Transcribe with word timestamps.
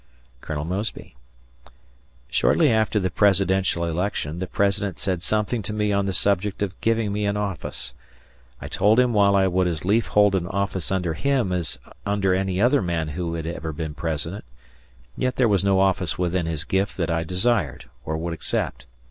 Colonel 0.41 0.65
Mosby: 0.65 1.15
"Shortly 2.27 2.71
after 2.71 2.99
the 2.99 3.11
presidential 3.11 3.85
election 3.85 4.39
the 4.39 4.47
President 4.47 4.97
said 4.97 5.21
something 5.21 5.61
to 5.61 5.73
me 5.73 5.93
on 5.93 6.07
the 6.07 6.11
subject 6.11 6.63
of 6.63 6.81
giving 6.81 7.13
me 7.13 7.27
an 7.27 7.37
office. 7.37 7.93
I 8.59 8.67
told 8.67 8.99
him 8.99 9.13
while 9.13 9.35
I 9.35 9.45
would 9.45 9.67
as 9.67 9.85
lief 9.85 10.07
hold 10.07 10.33
an 10.33 10.47
office 10.47 10.91
under 10.91 11.13
him 11.13 11.51
as 11.51 11.77
under 12.03 12.33
any 12.33 12.59
other 12.59 12.81
man 12.81 13.09
who 13.09 13.35
had 13.35 13.45
ever 13.45 13.71
been 13.71 13.93
President, 13.93 14.43
yet 15.15 15.35
there 15.35 15.47
was 15.47 15.63
no 15.63 15.79
office 15.79 16.17
within 16.17 16.47
his 16.47 16.63
gift 16.63 16.97
that 16.97 17.11
I 17.11 17.23
desired 17.23 17.87
or 18.03 18.17
would 18.17 18.33
accept. 18.33 18.87